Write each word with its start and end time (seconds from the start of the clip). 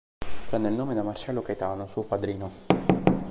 Prende 0.49 0.67
il 0.69 0.73
nome 0.73 0.95
da 0.95 1.03
Marcelo 1.03 1.43
Caetano, 1.43 1.85
suo 1.85 2.01
padrino. 2.01 3.19